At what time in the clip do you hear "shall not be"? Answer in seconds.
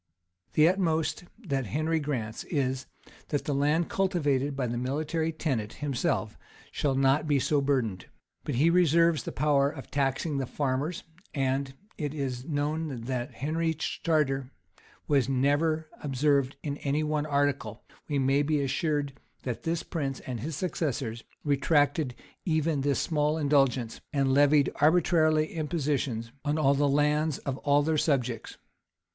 6.71-7.37